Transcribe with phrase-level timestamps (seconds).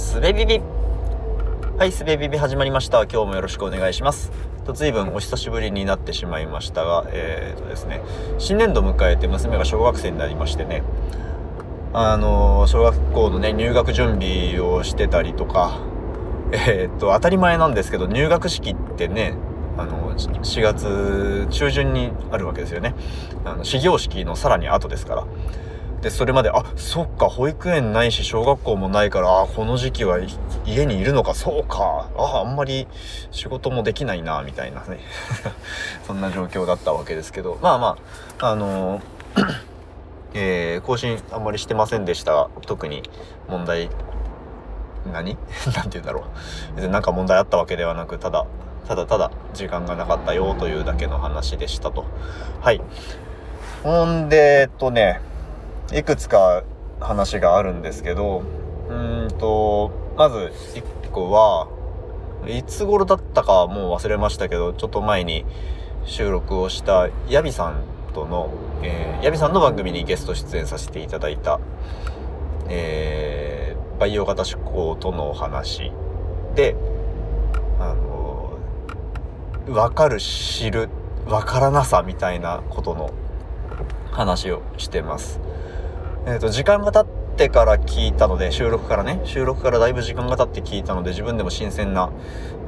[0.00, 0.62] すべビビ。
[1.78, 3.02] はいすべビビ始まりました。
[3.02, 4.32] 今日もよろしくお願いします。
[4.64, 8.00] と随分お久しぶりになってしまいましたがえー、とですね
[8.38, 10.82] 新年度迎えて娘が小学生になりましてね。
[11.92, 15.78] あの小学校のね入学準備をしてたりとか
[16.50, 19.34] えー、っと当たり前なんですけど入学式ってね
[19.76, 22.94] あの4月中旬にあるわけですよね。
[23.44, 25.26] あの始業式のさらに後ですから。
[26.02, 30.18] でそれまであそっか保育園ないし小学校もないからあこの時期は
[30.64, 32.86] 家にいるのかそうかああんまり
[33.30, 35.00] 仕事もできないなみたいなね。
[36.06, 37.58] そんな状況だったわけですけど。
[37.60, 37.98] まあま
[38.40, 39.00] ああの
[40.32, 42.48] えー、更新あんまりしてませんでした。
[42.66, 43.02] 特に
[43.48, 43.90] 問題
[45.12, 45.36] 何？
[45.74, 46.20] なんて言うんだろ
[46.72, 46.76] う。
[46.76, 48.46] 別になんか問題あったわけではなくただ
[48.88, 52.06] ただただ時間がなかったよというだけの話でしたと。
[52.62, 52.80] はい。
[53.82, 55.20] ほんでえっとね
[55.92, 56.62] いくつか
[57.00, 58.42] 話があるんですけど
[58.88, 61.68] うんとまず1個は
[62.46, 65.44] いつ頃だったかもう忘れましたけどちょっと前に
[66.04, 67.82] 収録をしたヤビさん
[68.14, 68.50] との、
[68.82, 71.60] えー、ヤビさんの番組にゲスト出演させていただいた、
[72.68, 75.92] えー、培養型思考とのお話
[76.54, 76.74] で、
[77.78, 80.88] あのー、わかる、知る、
[81.26, 83.12] わからなさみたいなことの
[84.10, 85.40] 話をしてます。
[86.26, 92.10] えっ、ー、と、時間が経ってから聞いたので、収録からね、収録からだいぶ時間が経って聞いたので、自分でも新鮮な、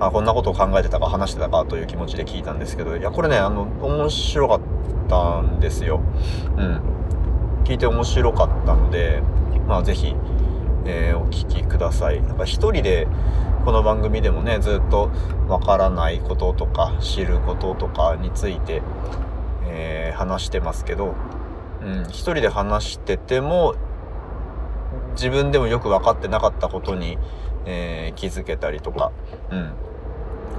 [0.01, 4.61] あ、こんなことを考えてたか話してたかという気持ちで聞いたんですけど、いや、これね、あの、面白かっ
[5.09, 6.01] たんですよ。
[6.57, 6.81] うん。
[7.65, 9.23] 聞いて面白かったので、
[9.69, 10.17] まあ、ぜひ、
[10.87, 12.23] えー、お聞きください。
[12.23, 13.07] なんか一人で、
[13.67, 15.11] この番組でもね、ずっと
[15.47, 18.83] わからないこととか、知ることとかについて、
[19.67, 21.15] えー、話してますけど、
[21.85, 23.75] うん、一人で話してても
[25.13, 27.19] 自分でもよく分かってなかったことに、
[27.67, 29.13] えー、気づけたりとか、
[29.51, 29.73] うん。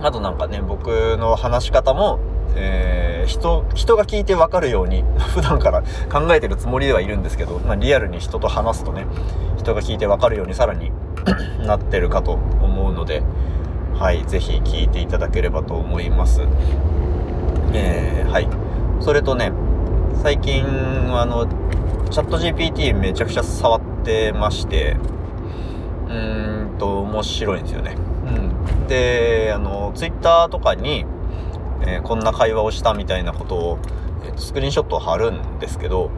[0.01, 2.19] あとなんかね、僕の話し方も、
[2.55, 5.81] えー、人、人が聞いて分かるように、 普段から
[6.11, 9.05] 考えてるつもりではいるんですけど、まあ、リアルに人と話すとね、
[9.57, 10.91] 人が聞いて分かるようにさらに
[11.65, 13.23] なってるかと思うので、
[13.97, 16.41] はい、ぜひ聞いていただければと思います。
[17.73, 18.49] えー、はい。
[18.99, 19.51] それとね、
[20.21, 20.65] 最近、
[21.17, 21.47] あの、
[22.09, 24.97] チャット GPT めちゃくちゃ触ってまして、
[26.07, 27.95] うーんと、面白いんですよね。
[28.27, 28.87] うん。
[28.87, 31.05] で、あの、ツイッターとかに、
[31.81, 33.79] えー、こんな会話をしたみたいなことを、
[34.25, 36.11] えー、スクリーンショットを貼るんですけど、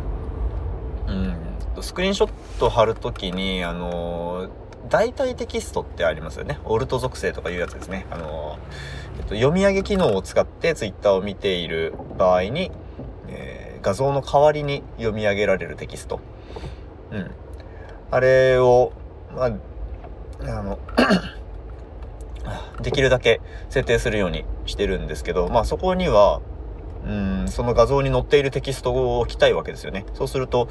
[1.07, 1.35] うん、
[1.81, 4.49] スクリーンショット貼るときに、あの
[4.89, 6.59] 代替テキストってありますよね。
[6.65, 8.05] オルト属性とかいうやつですね。
[8.11, 8.59] あの
[9.17, 12.71] えっと、読み上げ機能を使ってツイッターを見ている場合に、
[13.85, 16.19] 画像の代わりに読み上げられるテキスト。
[17.11, 17.31] うん。
[18.09, 18.93] あれを、
[19.35, 19.51] まあ、
[20.41, 20.79] あの
[22.81, 26.41] できるだけ設定するようにしてるんですけど、まあそこには、
[27.05, 30.07] うん、その画像に載っているテキストを置きたいわけですよね。
[30.15, 30.67] そうすると、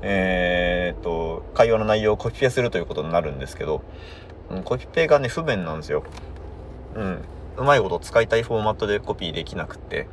[0.00, 3.82] えー、っと、会話の内容をコピペするということになるんですけど、
[4.48, 6.02] うん、コピペがね、不便なんですよ。
[6.94, 7.24] うん。
[7.58, 10.08] うまいこと使いたいフォーマットでコピーできなくって。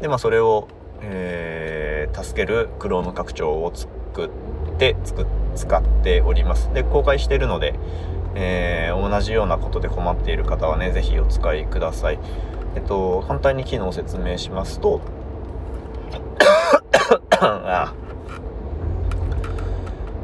[0.00, 0.66] で、まあそれを、
[1.04, 4.28] えー、助ける Chrome 拡張を作っ
[4.78, 6.72] て作使っております。
[6.72, 7.74] で、公開しているので、
[8.34, 12.18] えー、同じようなことで困っている方はね、ぜひお使いください。
[12.74, 15.00] えっと、簡単に機能を説明しますと、
[17.40, 17.92] あ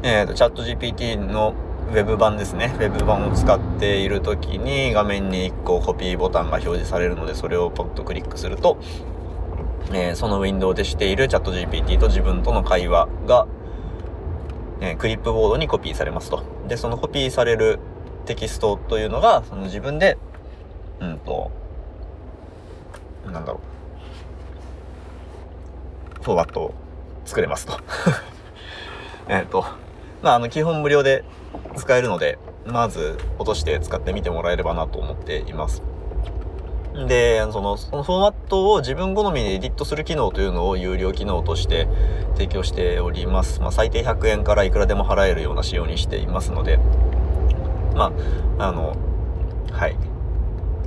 [0.01, 1.53] えっ、ー、と、チャット GPT の
[1.93, 2.73] Web 版ですね。
[2.79, 8.77] Web 版を使っている時に画面に1個コピーボタンが表示されるので、それをポッとクリックすると、
[9.91, 13.47] えー、そのウィンドウでしているチャット GPT と自分との会話が、
[14.81, 16.43] えー、クリップボードにコピーされますと。
[16.67, 17.79] で、そのコピーされる
[18.25, 20.17] テキストというのが、その自分で、
[20.99, 21.51] うんと、
[23.25, 23.59] なんだろ
[26.19, 26.73] う、フォーマットを
[27.25, 27.73] 作れますと。
[29.27, 29.65] えっと、
[30.21, 31.23] まあ、あの、基本無料で
[31.75, 35.81] 使えるので、まず落として使ってみてもらえればなと思っています。
[36.93, 41.87] で、その、そのフォーマットを自分好みでエディットする機能というのを有料機能として
[42.33, 43.61] 提供しております。
[43.61, 46.79] まあ、最低100円からいくらでも払えるような仕様にしていますので、
[47.95, 48.11] ま
[48.57, 48.95] あ、あの、
[49.71, 49.95] はい。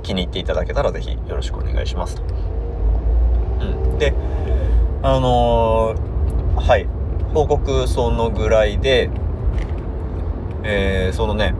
[0.03, 2.23] 気に入っていただけたらぜひよろしくお願いしますと。
[3.61, 3.65] う
[3.95, 3.97] ん。
[3.97, 4.13] で、
[5.01, 6.87] あのー、はい。
[7.33, 9.09] 報告そのぐらいで、
[10.63, 11.55] えー、そのね、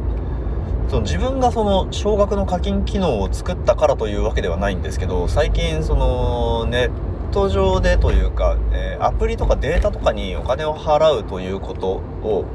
[0.94, 12.45] その自分がその少額の課金機能を作ったからというわけではないんですけど最近そのネット上でというか、えー、アプリとかデータとかにお金を払うということを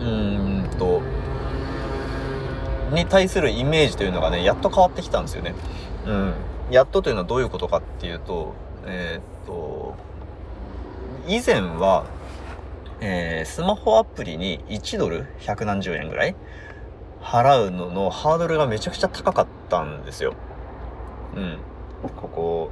[0.00, 1.02] うーんと
[2.96, 5.54] に対するイメージというのがね、やっと変わってきたんですよね。
[6.06, 6.34] うん。
[6.70, 8.54] やっとというのはどういうことかっていうと、
[8.86, 9.94] えー、っと、
[11.26, 12.06] 以前は、
[13.00, 16.36] えー、スマホアプリに1ドル100何十円ぐらい
[17.22, 20.34] 払うののハードルがめちゃくちゃ高かったんですよ。
[21.36, 21.58] うん。
[22.16, 22.70] ここ、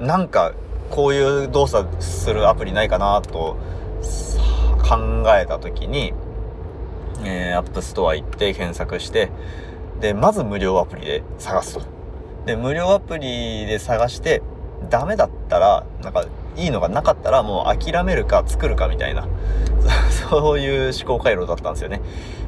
[0.00, 0.52] なんか
[0.90, 3.58] こういう動作するアプリないかなと
[4.82, 6.12] 考えた時に、
[7.24, 9.30] えー、 App Store 行って検索して、
[10.00, 11.82] で、まず無料アプリで探すと。
[12.46, 14.42] で、無料アプリで探して、
[14.90, 16.26] ダメだったら、なんか、
[16.56, 19.26] いいのがなかったらもう諦めるか作るかみたいな、
[20.10, 22.02] そういう思考回路だったんですよね。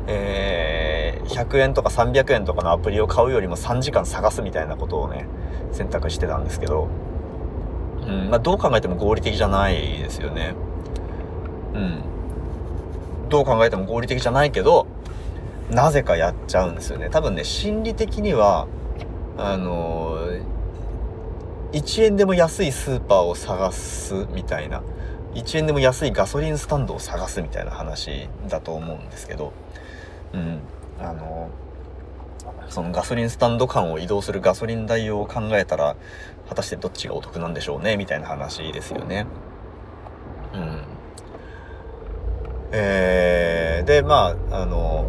[0.06, 0.93] えー、
[1.24, 5.26] 100円とか300円とかのアプリを買うよりも3時間探すみたいなことをね、
[5.72, 6.88] 選択してたんですけど、
[8.06, 10.54] うん、まあどう考えても合理的じゃないですよね。
[11.74, 13.28] うん。
[13.28, 14.86] どう考えても合理的じゃないけど、
[15.70, 17.08] なぜかやっちゃうんですよね。
[17.10, 18.66] 多分ね、心理的には、
[19.36, 20.42] あのー、
[21.72, 24.82] 1円でも安いスーパーを探すみたいな、
[25.34, 29.52] 1円でも安いガソリンスタンドを探すみたいな話だと思うんですけど、
[30.32, 30.60] うん、
[31.00, 31.50] あの、
[32.68, 35.96] そのガソリンスタンド間を移動するガソリン代を考えたら、
[36.48, 39.26] 果たしてどっちがお得なんでしょうね、みたいな話ですよね。
[40.52, 40.82] うん。
[42.72, 45.06] えー、で、まあ、あの、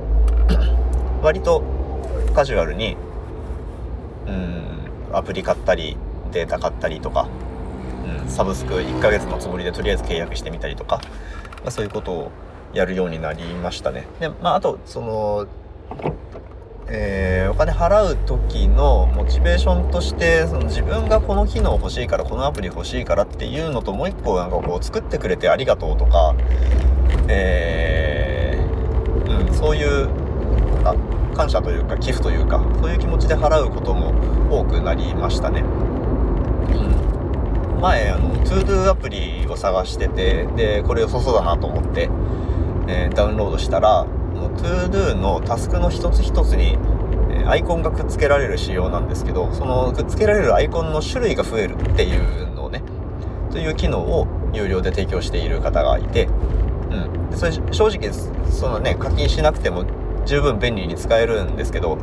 [1.22, 1.64] 割と
[2.36, 2.98] カジュアルに、
[4.28, 5.98] うん、アプリ買ったり、
[6.32, 7.28] データ買ったりとか、
[8.24, 11.02] うん、サブスク1ヶ月のつもりでとりあえず契約してみたりとか、
[11.64, 12.32] まあ、そういうことを
[12.74, 14.06] やるようになりましたね。
[14.20, 15.48] で、まあ、あと、その、
[16.88, 26.36] えー、お金払う時のモチベーションとしてその自分がこの機能欲しいからこのアプリ欲しいからっていうのともう一個なんかこう作ってくれてありがとうとか、
[27.28, 30.10] えー、うん、そういう
[30.86, 30.96] あ
[31.36, 34.14] 感謝というか寄付というかそういう気持ちで払うことも
[34.52, 35.62] 多くなりましたね。
[36.72, 42.10] うん、前あの ToDo アプリを探しててでこれ良さそうだなと思って、
[42.88, 44.06] えー、ダウンロードしたら
[44.50, 46.78] ToDo のタスクの一つ一つに
[47.48, 52.82] アイコンがくっつけられる仕様なんですけど、そのくっつけられるアイコンの種類が増えるっていうのをね、
[53.52, 56.28] という機能を有料で提供している方がいて、
[56.92, 57.30] うん。
[57.30, 58.12] でそれ正直、
[58.50, 59.86] そのね、課金しなくても
[60.26, 61.98] 十分便利に使えるんですけど、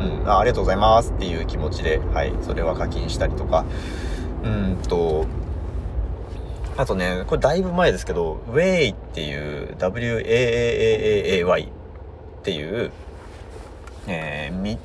[0.00, 3.64] うん、あありがとうございますっていう気持ちで、はい、それは課金したりとか、
[4.44, 5.26] うんと、
[6.76, 12.90] あとね、これだいぶ前ですけど、Way っていう、W-A-A-A-A-Y っていう、
[14.06, 14.78] えー、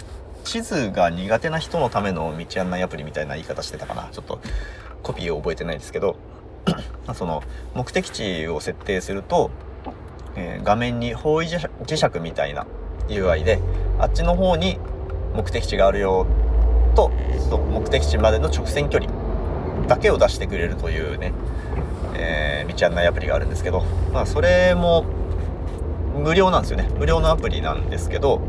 [0.43, 4.09] 地図が苦手な人のための道案内アプリみたいな言い方してたかな。
[4.11, 4.39] ちょっと
[5.03, 6.17] コピーを覚えてないですけど、
[7.15, 7.43] その
[7.73, 9.51] 目的地を設定すると、
[10.35, 12.67] えー、画面に方位磁石みたいな
[13.07, 13.59] UI で、
[13.99, 14.79] あっちの方に
[15.33, 16.25] 目的地があるよ
[16.95, 17.09] と、
[17.71, 19.11] 目的地までの直線距離
[19.87, 21.33] だけを出してくれるというね、
[22.15, 23.83] えー、道案内アプリがあるんですけど、
[24.13, 25.05] まあ、それも
[26.15, 26.89] 無料なんですよね。
[26.97, 28.41] 無料のアプリなんですけど、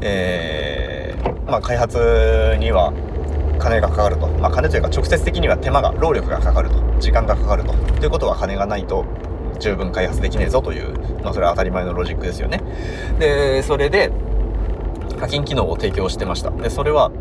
[0.00, 2.92] えー、まあ、開発には
[3.58, 4.26] 金がかかると。
[4.26, 6.76] まあ、金というか直接的には手間が、労力がかかると。
[6.98, 7.72] 時間がかかると。
[7.72, 9.04] ということは金がないと
[9.58, 12.60] 十分開発できねえぞという、まあ、それは当たり前のロジックですよね。
[13.18, 14.10] で、それで、
[15.18, 16.50] 課金機能を提供してました。
[16.50, 17.12] で、それは、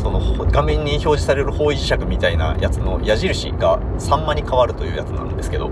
[0.00, 5.70] その画面に表示される方位磁石みたいなやつの矢印がサンマに変わるというやつなんですけど、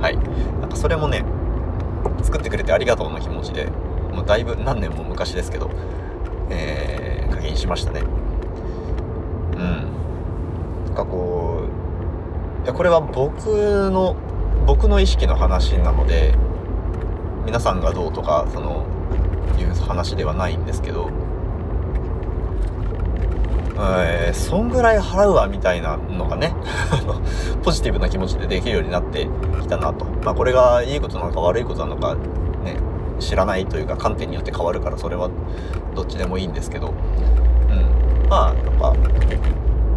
[0.00, 0.16] はい。
[0.60, 1.24] なんかそれもね、
[2.22, 3.66] 作ってくれてありがとうの気持ちで、
[4.12, 5.70] もうだいぶ何年も昔ですけど、
[6.50, 8.02] えー、課金しましたね。
[9.56, 10.86] うん。
[10.86, 11.64] なんかこ
[12.62, 14.14] う、いや、これは僕の、
[14.66, 16.34] 僕の意識の話なので、
[17.44, 18.84] 皆さんがどうとか、その、
[19.58, 21.10] いう話ではないんですけど、
[23.76, 26.54] えー、そんぐらい払うわみたいなのがね
[27.64, 29.28] ポジティブな気持ちでできるようになって
[29.60, 30.04] きたなと。
[30.24, 32.76] まあこれがいいことなのか悪いことなのかね、
[33.18, 35.28] 知らないというか観点によって変わるからそれは
[35.94, 36.90] どっちでもいいんですけど、う
[38.26, 38.28] ん。
[38.28, 38.94] まあ、やっぱ、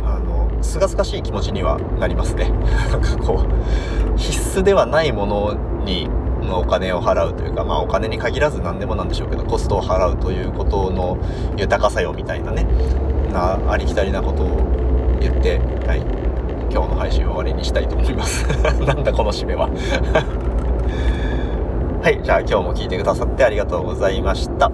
[0.06, 2.50] あの、すがすがしい気持ちにはなりますね。
[2.92, 3.46] なんかこ
[4.16, 5.54] う、必須ではないもの
[5.86, 6.10] に、
[6.50, 11.18] お金を払うというか、まあお金に限らず何でもなんでしょうけど、コストを払うということの
[11.58, 12.66] 豊かさよみたいなね、
[13.28, 16.00] なありきたりなことを言って、はい、
[16.72, 18.46] 今日の配信を終わりにしたいと思います。
[18.86, 19.70] なんだこの締めは。
[22.02, 24.72] はい、じゃあ今日も聞いてくださってありがとうございました。